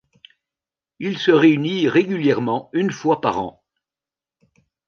Il 0.97 1.19
se 1.19 1.29
réunit 1.29 1.87
régulièrement 1.87 2.71
une 2.73 2.89
fois 2.91 3.21
par 3.21 3.37
an. 3.39 3.63